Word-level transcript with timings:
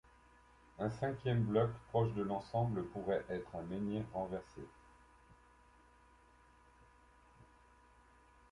Un 0.79 0.89
cinquième 0.89 1.43
bloc 1.43 1.69
proche 1.89 2.11
de 2.15 2.23
l'ensemble 2.23 2.87
pourrait 2.87 3.23
être 3.29 3.55
un 3.55 3.61
menhir 3.61 4.03
renversé. 4.13 4.63